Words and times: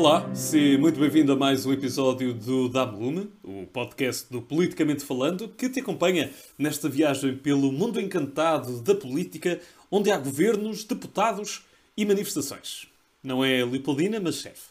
Olá, 0.00 0.34
seja 0.34 0.78
muito 0.78 0.98
bem-vindo 0.98 1.30
a 1.30 1.36
mais 1.36 1.66
um 1.66 1.74
episódio 1.74 2.32
do 2.32 2.70
Dame 2.70 2.98
Lume, 2.98 3.30
o 3.44 3.66
podcast 3.66 4.32
do 4.32 4.40
Politicamente 4.40 5.04
Falando, 5.04 5.46
que 5.46 5.68
te 5.68 5.80
acompanha 5.80 6.30
nesta 6.56 6.88
viagem 6.88 7.36
pelo 7.36 7.70
mundo 7.70 8.00
encantado 8.00 8.80
da 8.80 8.94
política, 8.94 9.60
onde 9.90 10.10
há 10.10 10.16
governos, 10.16 10.84
deputados 10.84 11.66
e 11.94 12.06
manifestações. 12.06 12.86
Não 13.22 13.44
é 13.44 13.62
Leopoldina, 13.62 14.18
mas 14.18 14.36
chefe. 14.36 14.70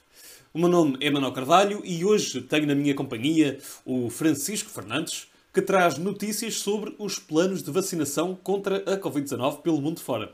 O 0.52 0.58
meu 0.58 0.68
nome 0.68 0.98
é 1.00 1.12
Manuel 1.12 1.32
Carvalho 1.32 1.84
e 1.86 2.04
hoje 2.04 2.42
tenho 2.42 2.66
na 2.66 2.74
minha 2.74 2.96
companhia 2.96 3.60
o 3.86 4.10
Francisco 4.10 4.72
Fernandes, 4.72 5.28
que 5.54 5.62
traz 5.62 6.00
notícias 6.00 6.56
sobre 6.56 6.96
os 6.98 7.20
planos 7.20 7.62
de 7.62 7.70
vacinação 7.70 8.36
contra 8.42 8.78
a 8.78 8.98
Covid-19 8.98 9.62
pelo 9.62 9.80
mundo 9.80 10.00
fora. 10.00 10.34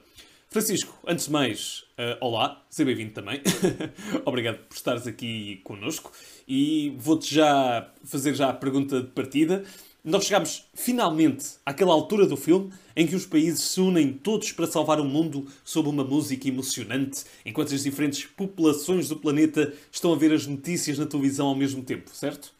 Francisco, 0.55 0.97
antes 1.05 1.25
de 1.25 1.33
mais, 1.33 1.83
uh, 1.99 2.15
olá, 2.21 2.63
seja 2.69 2.85
bem-vindo 2.85 3.11
também. 3.11 3.41
Obrigado 4.23 4.59
por 4.59 4.73
estares 4.73 5.05
aqui 5.05 5.59
connosco 5.65 6.13
e 6.47 6.95
vou-te 6.97 7.35
já 7.35 7.91
fazer 8.05 8.33
já 8.33 8.51
a 8.51 8.53
pergunta 8.53 9.01
de 9.01 9.07
partida. 9.07 9.65
Nós 10.01 10.23
chegamos 10.23 10.65
finalmente 10.73 11.45
àquela 11.65 11.91
altura 11.91 12.25
do 12.25 12.37
filme 12.37 12.71
em 12.95 13.05
que 13.05 13.17
os 13.17 13.25
países 13.25 13.63
se 13.63 13.81
unem 13.81 14.13
todos 14.13 14.53
para 14.53 14.65
salvar 14.65 14.97
o 15.01 15.03
mundo 15.03 15.45
sob 15.65 15.89
uma 15.89 16.05
música 16.05 16.47
emocionante, 16.47 17.25
enquanto 17.45 17.75
as 17.75 17.83
diferentes 17.83 18.23
populações 18.23 19.09
do 19.09 19.17
planeta 19.17 19.73
estão 19.91 20.13
a 20.13 20.15
ver 20.15 20.31
as 20.31 20.47
notícias 20.47 20.97
na 20.97 21.05
televisão 21.05 21.47
ao 21.47 21.55
mesmo 21.55 21.83
tempo, 21.83 22.11
certo? 22.13 22.53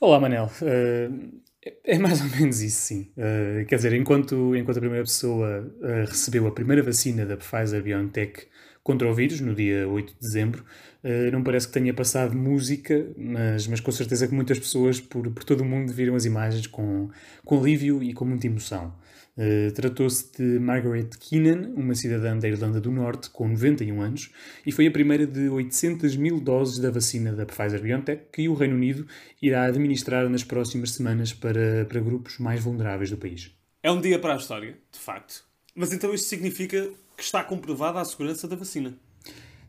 Olá, 0.00 0.20
Manel. 0.20 0.48
Uh, 0.62 1.40
é 1.84 1.98
mais 1.98 2.20
ou 2.20 2.28
menos 2.28 2.62
isso, 2.62 2.80
sim. 2.80 3.12
Uh, 3.16 3.64
quer 3.66 3.76
dizer, 3.76 3.92
enquanto, 3.92 4.56
enquanto 4.56 4.78
a 4.78 4.80
primeira 4.80 5.04
pessoa 5.04 5.72
uh, 5.80 6.06
recebeu 6.06 6.46
a 6.46 6.52
primeira 6.52 6.82
vacina 6.82 7.26
da 7.26 7.36
Pfizer-BioNTech 7.36 8.46
contra 8.82 9.10
o 9.10 9.14
vírus, 9.14 9.40
no 9.40 9.54
dia 9.54 9.88
8 9.88 10.14
de 10.14 10.20
dezembro, 10.20 10.64
uh, 11.04 11.30
não 11.32 11.42
parece 11.42 11.66
que 11.66 11.74
tenha 11.74 11.92
passado 11.92 12.36
música, 12.36 13.06
mas, 13.16 13.66
mas 13.66 13.80
com 13.80 13.92
certeza 13.92 14.26
que 14.26 14.34
muitas 14.34 14.58
pessoas 14.58 15.00
por, 15.00 15.30
por 15.30 15.44
todo 15.44 15.60
o 15.60 15.64
mundo 15.64 15.92
viram 15.92 16.14
as 16.14 16.24
imagens 16.24 16.66
com, 16.66 17.10
com 17.44 17.58
alívio 17.58 18.02
e 18.02 18.12
com 18.12 18.24
muita 18.24 18.46
emoção. 18.46 18.94
Uh, 19.36 19.72
Tratou-se 19.72 20.32
de 20.36 20.58
Margaret 20.58 21.08
Keenan, 21.18 21.70
uma 21.74 21.94
cidadã 21.94 22.36
da 22.36 22.48
Irlanda 22.48 22.80
do 22.80 22.90
Norte 22.90 23.30
com 23.30 23.48
91 23.48 24.00
anos, 24.00 24.30
e 24.66 24.72
foi 24.72 24.86
a 24.86 24.90
primeira 24.90 25.26
de 25.26 25.48
800 25.48 26.16
mil 26.16 26.40
doses 26.40 26.78
da 26.78 26.90
vacina 26.90 27.32
da 27.32 27.46
Pfizer-BioNTech 27.46 28.24
que 28.32 28.48
o 28.48 28.54
Reino 28.54 28.74
Unido 28.74 29.06
irá 29.40 29.64
administrar 29.64 30.28
nas 30.28 30.42
próximas 30.42 30.92
semanas 30.92 31.32
para, 31.32 31.84
para 31.86 32.00
grupos 32.00 32.38
mais 32.38 32.62
vulneráveis 32.62 33.10
do 33.10 33.16
país. 33.16 33.50
É 33.82 33.90
um 33.90 34.00
dia 34.00 34.18
para 34.18 34.34
a 34.34 34.36
história, 34.36 34.76
de 34.92 34.98
facto. 34.98 35.44
Mas 35.74 35.92
então 35.92 36.12
isto 36.12 36.28
significa 36.28 36.90
que 37.20 37.24
está 37.24 37.44
comprovada 37.44 38.00
a 38.00 38.04
segurança 38.04 38.48
da 38.48 38.56
vacina? 38.56 38.98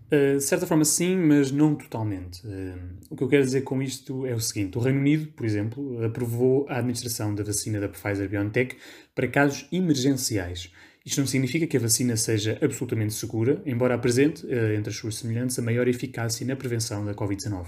Uh, 0.08 0.38
de 0.38 0.44
certa 0.44 0.66
forma, 0.66 0.86
sim, 0.86 1.18
mas 1.18 1.52
não 1.52 1.76
totalmente. 1.76 2.46
Uh, 2.48 2.78
o 3.10 3.16
que 3.16 3.24
eu 3.24 3.28
quero 3.28 3.44
dizer 3.44 3.62
com 3.62 3.82
isto 3.82 4.26
é 4.26 4.34
o 4.34 4.40
seguinte: 4.40 4.78
o 4.78 4.82
Reino 4.82 5.00
Unido, 5.00 5.28
por 5.34 5.46
exemplo, 5.46 6.04
aprovou 6.04 6.66
a 6.70 6.78
administração 6.78 7.36
da 7.36 7.44
vacina 7.44 7.80
da 7.80 7.90
Pfizer-BioNTech 7.90 8.78
para 9.14 9.28
casos 9.28 9.68
emergenciais. 9.70 10.72
Isto 11.06 11.20
não 11.20 11.28
significa 11.28 11.68
que 11.68 11.76
a 11.76 11.80
vacina 11.80 12.16
seja 12.16 12.58
absolutamente 12.62 13.14
segura, 13.14 13.62
embora 13.66 13.96
apresente, 13.96 14.46
uh, 14.46 14.74
entre 14.74 14.90
as 14.90 14.96
suas 14.96 15.16
semelhantes, 15.16 15.60
a 15.60 15.62
maior 15.62 15.88
eficácia 15.90 16.46
na 16.46 16.56
prevenção 16.56 17.04
da 17.04 17.14
Covid-19. 17.14 17.68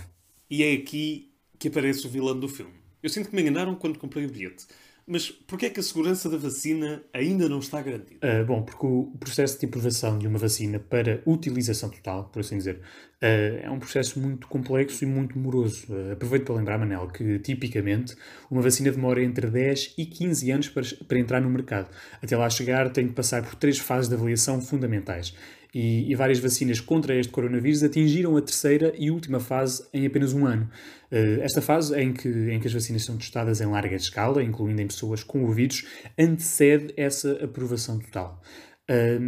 E 0.50 0.64
é 0.64 0.74
aqui 0.74 1.34
que 1.60 1.68
aparece 1.68 2.06
o 2.08 2.10
vilão 2.10 2.40
do 2.40 2.48
filme. 2.48 2.74
Eu 3.02 3.10
sinto 3.10 3.30
que 3.30 3.36
me 3.36 3.42
enganaram 3.42 3.76
quando 3.76 4.00
comprei 4.00 4.26
o 4.26 4.30
bilhete. 4.30 4.66
Mas 5.06 5.30
porquê 5.30 5.66
é 5.66 5.70
que 5.70 5.80
a 5.80 5.84
segurança 5.84 6.30
da 6.30 6.38
vacina 6.38 7.04
ainda 7.14 7.50
não 7.50 7.60
está 7.60 7.82
garantida? 7.82 8.20
Uh, 8.26 8.46
bom, 8.46 8.62
porque 8.62 8.86
o 8.86 9.12
processo 9.20 9.60
de 9.60 9.66
aprovação 9.66 10.18
de 10.18 10.28
uma 10.28 10.40
vacina 10.40 10.80
para 10.80 11.22
utilização 11.26 11.90
total, 11.90 12.26
por 12.26 12.40
assim 12.40 12.58
dizer, 12.58 12.76
uh, 12.76 13.64
é 13.64 13.70
um 13.70 13.80
processo 13.80 14.18
muito 14.18 14.48
complexo 14.48 15.04
e 15.04 15.08
muito 15.08 15.38
moroso. 15.38 15.88
Uh, 15.90 16.14
aproveito 16.14 16.46
para 16.46 16.56
lembrar, 16.56 16.78
Manel, 16.78 17.08
que 17.10 17.38
tipicamente 17.40 18.16
uma 18.50 18.62
vacina 18.62 18.92
demora 18.92 19.22
entre 19.22 19.48
10 19.48 19.96
e 19.98 20.06
15 20.06 20.52
anos 20.52 20.70
para, 20.70 20.84
para 21.06 21.20
entrar 21.20 21.42
no 21.42 21.50
mercado. 21.50 21.90
Até 22.22 22.38
lá 22.38 22.50
chegar, 22.50 22.90
tem 22.90 23.08
de 23.08 23.14
passar 23.14 23.44
por 23.44 23.56
três 23.56 23.78
fases 23.78 24.08
de 24.08 24.16
avaliação 24.16 24.62
fundamentais 24.62 25.34
e, 25.74 26.12
e, 26.12 26.16
várias 26.16 26.40
vacinas 26.40 26.80
contra 26.80 27.16
este 27.16 27.32
coronavírus 27.32 27.82
atingiram 27.82 28.38
a 28.38 28.42
terceira 28.42 28.94
e 28.98 29.10
última 29.10 29.40
fase 29.40 29.84
em 29.92 30.06
apenas 30.06 30.34
um 30.34 30.46
ano. 30.46 30.70
Uh, 31.12 31.42
esta 31.42 31.62
fase, 31.62 32.00
em 32.00 32.14
que, 32.14 32.28
em 32.28 32.60
que 32.60 32.68
as 32.68 32.74
vacinas 32.74 33.04
são 33.04 33.18
testadas 33.18 33.60
em 33.60 33.66
larga 33.66 33.96
escala, 33.96 34.44
incluindo 34.44 34.82
em 34.82 34.88
pessoas 34.88 35.24
com 35.24 35.44
o 35.44 35.52
vírus, 35.52 35.86
antecede 36.18 36.94
essa 36.96 37.44
aprovação 37.44 37.98
total. 37.98 38.42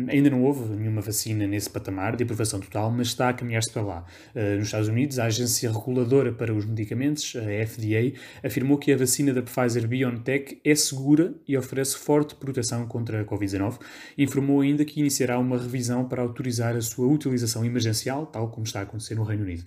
Ainda 0.09 0.29
não 0.29 0.43
houve 0.43 0.75
nenhuma 0.75 0.99
vacina 0.99 1.47
nesse 1.47 1.69
patamar 1.69 2.17
de 2.17 2.25
aprovação 2.25 2.59
total, 2.59 2.91
mas 2.91 3.07
está 3.07 3.29
a 3.29 3.33
caminhar-se 3.33 3.71
para 3.71 3.81
lá. 3.81 4.05
Uh, 4.35 4.57
nos 4.57 4.65
Estados 4.65 4.89
Unidos, 4.89 5.17
a 5.17 5.25
Agência 5.25 5.71
Reguladora 5.71 6.33
para 6.33 6.53
os 6.53 6.65
Medicamentos, 6.65 7.33
a 7.37 7.65
FDA, 7.65 8.19
afirmou 8.43 8.77
que 8.77 8.91
a 8.91 8.97
vacina 8.97 9.33
da 9.33 9.41
Pfizer-BioNTech 9.41 10.59
é 10.61 10.75
segura 10.75 11.33
e 11.47 11.57
oferece 11.57 11.97
forte 11.97 12.35
proteção 12.35 12.85
contra 12.85 13.21
a 13.21 13.25
Covid-19 13.25 13.79
e 14.17 14.25
informou 14.25 14.59
ainda 14.59 14.83
que 14.83 14.99
iniciará 14.99 15.39
uma 15.39 15.57
revisão 15.57 16.05
para 16.05 16.21
autorizar 16.21 16.75
a 16.75 16.81
sua 16.81 17.07
utilização 17.07 17.63
emergencial, 17.63 18.25
tal 18.25 18.49
como 18.49 18.65
está 18.65 18.81
a 18.81 18.83
acontecer 18.83 19.15
no 19.15 19.23
Reino 19.23 19.43
Unido. 19.43 19.63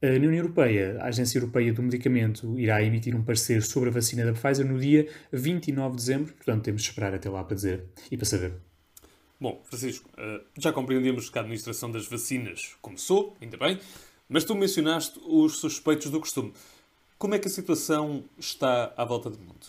Uh, 0.00 0.06
na 0.06 0.28
União 0.28 0.34
Europeia, 0.34 0.98
a 1.00 1.06
Agência 1.06 1.38
Europeia 1.38 1.72
do 1.72 1.82
Medicamento 1.82 2.56
irá 2.60 2.80
emitir 2.80 3.16
um 3.16 3.24
parecer 3.24 3.60
sobre 3.62 3.88
a 3.88 3.92
vacina 3.92 4.24
da 4.24 4.32
Pfizer 4.32 4.64
no 4.64 4.78
dia 4.78 5.08
29 5.32 5.90
de 5.90 5.96
dezembro, 5.96 6.32
portanto 6.32 6.62
temos 6.62 6.82
de 6.82 6.88
esperar 6.88 7.12
até 7.12 7.28
lá 7.28 7.42
para 7.42 7.56
dizer 7.56 7.82
e 8.08 8.16
para 8.16 8.26
saber. 8.26 8.71
Bom, 9.42 9.60
Francisco, 9.64 10.08
eh, 10.16 10.40
já 10.56 10.72
compreendemos 10.72 11.28
que 11.28 11.36
a 11.36 11.40
administração 11.40 11.90
das 11.90 12.06
vacinas 12.06 12.76
começou, 12.80 13.36
ainda 13.42 13.56
bem, 13.56 13.76
mas 14.28 14.44
tu 14.44 14.54
mencionaste 14.54 15.18
os 15.26 15.56
suspeitos 15.56 16.12
do 16.12 16.20
costume. 16.20 16.52
Como 17.18 17.34
é 17.34 17.40
que 17.40 17.48
a 17.48 17.50
situação 17.50 18.22
está 18.38 18.94
à 18.96 19.04
volta 19.04 19.28
do 19.28 19.40
mundo? 19.40 19.66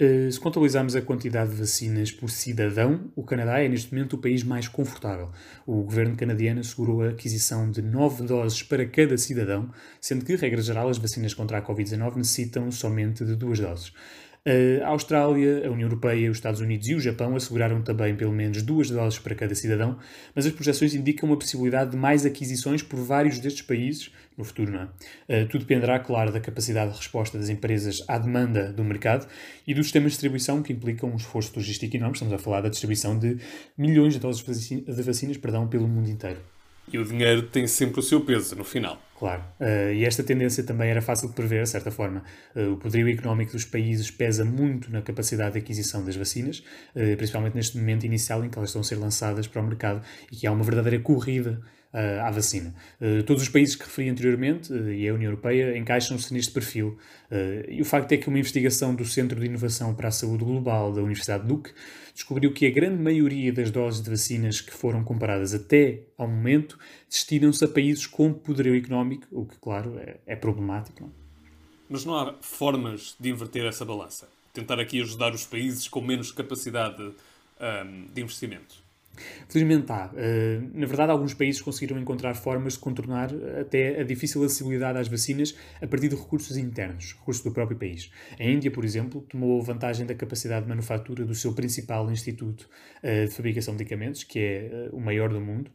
Eh, 0.00 0.28
se 0.32 0.40
contabilizarmos 0.40 0.96
a 0.96 1.00
quantidade 1.00 1.50
de 1.50 1.56
vacinas 1.60 2.10
por 2.10 2.28
cidadão, 2.28 3.08
o 3.14 3.22
Canadá 3.22 3.60
é 3.60 3.68
neste 3.68 3.94
momento 3.94 4.14
o 4.14 4.18
país 4.18 4.42
mais 4.42 4.66
confortável. 4.66 5.30
O 5.64 5.82
governo 5.82 6.16
canadiano 6.16 6.58
assegurou 6.58 7.02
a 7.02 7.10
aquisição 7.10 7.70
de 7.70 7.82
9 7.82 8.24
doses 8.24 8.64
para 8.64 8.84
cada 8.84 9.16
cidadão, 9.16 9.70
sendo 10.00 10.24
que, 10.24 10.34
regra 10.34 10.60
geral, 10.60 10.88
as 10.88 10.98
vacinas 10.98 11.34
contra 11.34 11.58
a 11.58 11.62
Covid-19 11.62 12.16
necessitam 12.16 12.68
somente 12.72 13.24
de 13.24 13.36
duas 13.36 13.60
doses. 13.60 13.92
A 14.82 14.88
Austrália, 14.88 15.66
a 15.66 15.70
União 15.70 15.86
Europeia, 15.86 16.30
os 16.30 16.38
Estados 16.38 16.60
Unidos 16.60 16.88
e 16.88 16.94
o 16.94 17.00
Japão 17.00 17.36
asseguraram 17.36 17.82
também 17.82 18.16
pelo 18.16 18.32
menos 18.32 18.62
duas 18.62 18.88
doses 18.88 19.18
para 19.18 19.34
cada 19.34 19.54
cidadão, 19.54 19.98
mas 20.34 20.46
as 20.46 20.52
projeções 20.52 20.94
indicam 20.94 21.30
a 21.32 21.36
possibilidade 21.36 21.90
de 21.90 21.96
mais 21.98 22.24
aquisições 22.24 22.82
por 22.82 22.98
vários 22.98 23.38
destes 23.38 23.62
países 23.62 24.10
no 24.38 24.44
futuro. 24.44 24.72
Não 24.72 24.88
é? 25.28 25.44
tudo 25.44 25.60
dependerá, 25.60 25.98
claro, 25.98 26.32
da 26.32 26.40
capacidade 26.40 26.92
de 26.92 26.96
resposta 26.96 27.36
das 27.36 27.50
empresas 27.50 28.02
à 28.08 28.16
demanda 28.16 28.72
do 28.72 28.82
mercado 28.82 29.26
e 29.66 29.74
dos 29.74 29.86
sistemas 29.86 30.12
de 30.12 30.16
distribuição 30.16 30.62
que 30.62 30.72
implicam 30.72 31.10
um 31.10 31.16
esforço 31.16 31.52
logístico 31.54 31.94
enorme. 31.96 32.14
Estamos 32.14 32.32
a 32.32 32.38
falar 32.38 32.62
da 32.62 32.70
distribuição 32.70 33.18
de 33.18 33.36
milhões 33.76 34.14
de 34.14 34.20
doses 34.20 34.42
de 34.68 35.02
vacinas 35.02 35.36
perdão, 35.36 35.68
pelo 35.68 35.86
mundo 35.86 36.08
inteiro. 36.08 36.38
E 36.92 36.98
o 36.98 37.04
dinheiro 37.04 37.42
tem 37.42 37.66
sempre 37.66 38.00
o 38.00 38.02
seu 38.02 38.20
peso 38.20 38.56
no 38.56 38.64
final. 38.64 39.00
Claro. 39.18 39.42
Uh, 39.58 39.92
e 39.94 40.04
esta 40.04 40.22
tendência 40.22 40.62
também 40.62 40.90
era 40.90 41.02
fácil 41.02 41.28
de 41.28 41.34
prever, 41.34 41.64
de 41.64 41.68
certa 41.68 41.90
forma. 41.90 42.22
Uh, 42.54 42.72
o 42.72 42.76
poderio 42.76 43.08
económico 43.08 43.52
dos 43.52 43.64
países 43.64 44.10
pesa 44.10 44.44
muito 44.44 44.92
na 44.92 45.02
capacidade 45.02 45.54
de 45.54 45.58
aquisição 45.58 46.04
das 46.04 46.14
vacinas, 46.14 46.62
uh, 46.94 47.16
principalmente 47.16 47.54
neste 47.54 47.76
momento 47.76 48.04
inicial 48.04 48.44
em 48.44 48.48
que 48.48 48.56
elas 48.56 48.70
estão 48.70 48.80
a 48.80 48.84
ser 48.84 48.94
lançadas 48.94 49.48
para 49.48 49.60
o 49.60 49.66
mercado 49.66 50.02
e 50.30 50.36
que 50.36 50.46
há 50.46 50.52
uma 50.52 50.62
verdadeira 50.62 51.00
corrida 51.00 51.60
uh, 51.92 52.26
à 52.26 52.30
vacina. 52.30 52.74
Uh, 53.00 53.22
todos 53.22 53.42
os 53.42 53.48
países 53.48 53.74
que 53.76 53.84
referi 53.84 54.08
anteriormente 54.08 54.72
uh, 54.72 54.92
e 54.92 55.08
a 55.08 55.14
União 55.14 55.30
Europeia 55.30 55.76
encaixam-se 55.76 56.32
neste 56.32 56.52
perfil. 56.52 56.98
e 57.68 57.80
o 57.80 57.84
facto 57.84 58.12
é 58.12 58.16
que 58.16 58.28
uma 58.28 58.38
investigação 58.38 58.94
do 58.94 59.04
Centro 59.04 59.38
de 59.38 59.46
Inovação 59.46 59.94
para 59.94 60.08
a 60.08 60.10
Saúde 60.10 60.44
Global 60.44 60.92
da 60.92 61.02
Universidade 61.02 61.42
de 61.42 61.48
Duke 61.48 61.72
descobriu 62.14 62.52
que 62.52 62.66
a 62.66 62.70
grande 62.70 63.02
maioria 63.02 63.52
das 63.52 63.70
doses 63.70 64.02
de 64.02 64.10
vacinas 64.10 64.60
que 64.60 64.72
foram 64.72 65.04
comparadas 65.04 65.54
até 65.54 66.02
ao 66.16 66.26
momento 66.26 66.78
destinam-se 67.08 67.64
a 67.64 67.68
países 67.68 68.06
com 68.06 68.32
poderio 68.32 68.76
económico, 68.76 69.26
o 69.30 69.46
que, 69.46 69.56
claro, 69.58 69.98
é, 69.98 70.16
é 70.26 70.36
problemático. 70.36 71.02
Não? 71.02 71.12
Mas 71.88 72.04
não 72.04 72.14
há 72.14 72.34
formas 72.40 73.16
de 73.18 73.30
inverter 73.30 73.64
essa 73.64 73.84
balança? 73.84 74.28
Tentar 74.52 74.78
aqui 74.80 75.00
ajudar 75.00 75.32
os 75.32 75.46
países 75.46 75.88
com 75.88 76.00
menos 76.00 76.32
capacidade 76.32 77.02
um, 77.02 78.06
de 78.12 78.20
investimento? 78.20 78.87
Felizmente 79.48 79.90
há. 79.90 80.06
Uh, 80.06 80.70
na 80.74 80.86
verdade, 80.86 81.12
alguns 81.12 81.34
países 81.34 81.60
conseguiram 81.60 82.00
encontrar 82.00 82.34
formas 82.34 82.74
de 82.74 82.78
contornar 82.78 83.30
até 83.60 84.00
a 84.00 84.04
difícil 84.04 84.42
acessibilidade 84.44 84.98
às 84.98 85.08
vacinas 85.08 85.54
a 85.80 85.86
partir 85.86 86.08
de 86.08 86.16
recursos 86.16 86.56
internos, 86.56 87.14
recursos 87.18 87.42
do 87.42 87.50
próprio 87.50 87.78
país. 87.78 88.10
A 88.38 88.44
Índia, 88.44 88.70
por 88.70 88.84
exemplo, 88.84 89.20
tomou 89.22 89.62
vantagem 89.62 90.06
da 90.06 90.14
capacidade 90.14 90.62
de 90.62 90.68
manufatura 90.68 91.24
do 91.24 91.34
seu 91.34 91.52
principal 91.52 92.10
instituto 92.10 92.68
uh, 93.02 93.26
de 93.26 93.34
fabricação 93.34 93.74
de 93.74 93.78
medicamentos, 93.78 94.24
que 94.24 94.38
é 94.38 94.88
uh, 94.92 94.96
o 94.96 95.00
maior 95.00 95.30
do 95.30 95.40
mundo, 95.40 95.70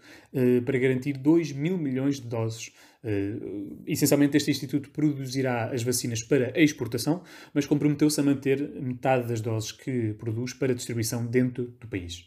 para 0.66 0.78
garantir 0.80 1.14
2 1.14 1.52
mil 1.52 1.78
milhões 1.78 2.20
de 2.20 2.28
doses 2.28 2.72
Uh, 3.04 3.84
essencialmente, 3.86 4.38
este 4.38 4.52
Instituto 4.52 4.90
produzirá 4.90 5.72
as 5.74 5.84
vacinas 5.84 6.24
para 6.24 6.58
exportação, 6.60 7.22
mas 7.54 7.66
comprometeu-se 7.66 8.20
a 8.20 8.24
manter 8.24 8.62
metade 8.82 9.28
das 9.28 9.42
doses 9.42 9.74
que 9.74 10.14
produz 10.14 10.54
para 10.54 10.74
distribuição 10.74 11.26
dentro 11.26 11.66
do 11.82 11.88
país. 11.88 12.26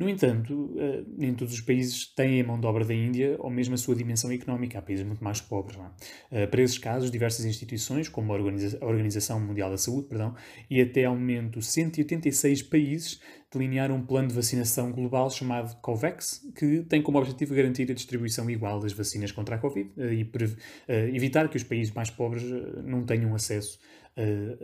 No 0.00 0.08
entanto, 0.08 0.54
uh, 0.54 1.04
nem 1.14 1.34
todos 1.34 1.52
os 1.52 1.60
países 1.60 2.06
têm 2.06 2.40
a 2.40 2.44
mão 2.44 2.58
de 2.58 2.66
obra 2.66 2.86
da 2.86 2.94
Índia 2.94 3.36
ou 3.38 3.50
mesmo 3.50 3.74
a 3.74 3.76
sua 3.76 3.94
dimensão 3.94 4.32
económica. 4.32 4.78
Há 4.78 4.82
países 4.82 5.04
muito 5.04 5.22
mais 5.22 5.42
pobres. 5.42 5.76
Uh, 5.76 6.48
para 6.50 6.62
esses 6.62 6.78
casos, 6.78 7.10
diversas 7.10 7.44
instituições, 7.44 8.08
como 8.08 8.32
a 8.32 8.36
Organização 8.36 9.38
Mundial 9.38 9.68
da 9.68 9.76
Saúde 9.76 10.08
perdão, 10.08 10.34
e 10.70 10.80
até 10.80 11.04
ao 11.04 11.14
momento 11.14 11.60
186 11.60 12.62
países, 12.62 13.20
delinearam 13.52 13.96
um 13.96 14.02
plano 14.02 14.28
de 14.28 14.34
vacinação 14.34 14.92
global 14.92 15.30
chamado 15.30 15.74
COVAX, 15.80 16.46
que 16.54 16.82
tem 16.88 17.02
como 17.02 17.18
objetivo 17.18 17.54
garantir 17.54 17.90
a 17.90 17.94
distribuição 17.94 18.48
igual 18.50 18.80
das 18.80 18.92
vacinas 18.92 19.32
contra 19.32 19.56
a 19.56 19.58
Covid 19.58 19.90
uh, 19.96 20.12
e 20.12 21.16
evitar 21.16 21.48
que 21.48 21.56
os 21.56 21.64
países 21.64 21.92
mais 21.92 22.10
pobres 22.10 22.44
não 22.84 23.02
tenham 23.04 23.34
acesso 23.34 23.78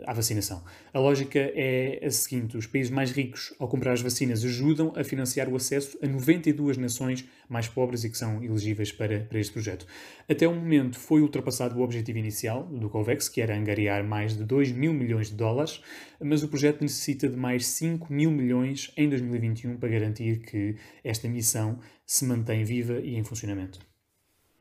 à 0.05 0.13
vacinação. 0.13 0.63
A 0.93 0.99
lógica 0.99 1.39
é 1.39 2.05
a 2.05 2.11
seguinte: 2.11 2.57
os 2.57 2.67
países 2.67 2.91
mais 2.91 3.11
ricos, 3.11 3.53
ao 3.59 3.67
comprar 3.67 3.93
as 3.93 4.01
vacinas, 4.01 4.43
ajudam 4.43 4.93
a 4.95 5.03
financiar 5.03 5.49
o 5.49 5.55
acesso 5.55 5.97
a 6.01 6.07
92 6.07 6.77
nações 6.77 7.25
mais 7.49 7.67
pobres 7.67 8.03
e 8.03 8.09
que 8.09 8.17
são 8.17 8.43
elegíveis 8.43 8.91
para, 8.91 9.21
para 9.21 9.39
este 9.39 9.53
projeto. 9.53 9.85
Até 10.29 10.47
o 10.47 10.53
momento 10.53 10.99
foi 10.99 11.21
ultrapassado 11.21 11.79
o 11.79 11.81
objetivo 11.81 12.17
inicial 12.17 12.63
do 12.63 12.89
COVAX, 12.89 13.29
que 13.29 13.41
era 13.41 13.57
angariar 13.57 14.03
mais 14.03 14.37
de 14.37 14.43
2 14.43 14.71
mil 14.73 14.93
milhões 14.93 15.29
de 15.29 15.35
dólares, 15.35 15.81
mas 16.19 16.43
o 16.43 16.47
projeto 16.47 16.81
necessita 16.81 17.27
de 17.27 17.37
mais 17.37 17.65
5 17.67 18.11
mil 18.11 18.29
milhões 18.77 18.91
em 18.95 19.09
2021 19.09 19.77
para 19.77 19.89
garantir 19.89 20.39
que 20.39 20.75
esta 21.03 21.27
missão 21.27 21.79
se 22.05 22.25
mantém 22.25 22.63
viva 22.63 22.99
e 22.99 23.15
em 23.15 23.23
funcionamento. 23.23 23.79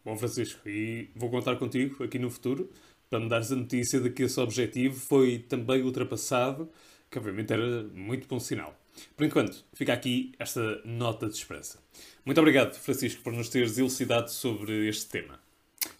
Bom, 0.04 0.16
Francisco, 0.16 0.68
e 0.68 1.10
vou 1.14 1.30
contar 1.30 1.56
contigo 1.56 2.02
aqui 2.02 2.18
no 2.18 2.30
futuro 2.30 2.70
para 3.10 3.20
me 3.20 3.28
dares 3.28 3.52
a 3.52 3.56
notícia 3.56 4.00
de 4.00 4.10
que 4.10 4.24
esse 4.24 4.40
objetivo 4.40 4.98
foi 4.98 5.38
também 5.38 5.82
ultrapassado, 5.82 6.68
que 7.10 7.18
obviamente 7.18 7.52
era 7.52 7.84
muito 7.94 8.26
bom 8.26 8.40
sinal. 8.40 8.76
Por 9.16 9.26
enquanto, 9.26 9.64
fica 9.74 9.92
aqui 9.92 10.32
esta 10.38 10.80
nota 10.84 11.28
de 11.28 11.34
esperança. 11.34 11.78
Muito 12.24 12.38
obrigado, 12.38 12.74
Francisco, 12.74 13.22
por 13.22 13.32
nos 13.32 13.48
teres 13.48 13.76
elucidado 13.78 14.30
sobre 14.30 14.88
este 14.88 15.06
tema. 15.06 15.38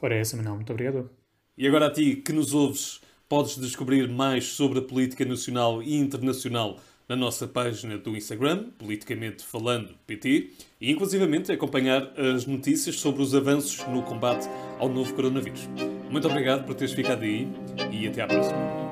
Ora, 0.00 0.14
é 0.14 0.20
essa, 0.20 0.36
Manuel. 0.36 0.56
Muito 0.56 0.72
obrigado. 0.72 1.10
E 1.58 1.66
agora 1.66 1.86
a 1.86 1.90
ti, 1.90 2.16
que 2.16 2.32
nos 2.32 2.54
ouves, 2.54 3.00
podes 3.28 3.56
descobrir 3.56 4.08
mais 4.08 4.46
sobre 4.46 4.78
a 4.78 4.82
política 4.82 5.24
nacional 5.24 5.82
e 5.82 5.94
internacional 5.94 6.80
na 7.08 7.16
nossa 7.16 7.46
página 7.46 7.96
do 7.98 8.16
Instagram, 8.16 8.70
Politicamente 8.78 9.44
Falando 9.44 9.94
PT, 10.06 10.50
e 10.80 10.90
inclusivamente 10.90 11.52
acompanhar 11.52 12.12
as 12.18 12.46
notícias 12.46 12.96
sobre 12.96 13.22
os 13.22 13.34
avanços 13.34 13.86
no 13.88 14.02
combate 14.02 14.48
ao 14.78 14.88
novo 14.88 15.14
coronavírus. 15.14 15.68
Muito 16.10 16.26
obrigado 16.28 16.64
por 16.64 16.74
teres 16.74 16.94
ficado 16.94 17.22
aí 17.22 17.48
e 17.92 18.06
até 18.06 18.22
à 18.22 18.26
próxima. 18.26 18.85